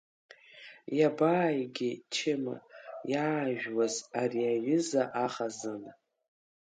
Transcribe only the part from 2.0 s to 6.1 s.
Чыма иаажәуаз ари аҩыза ахазына?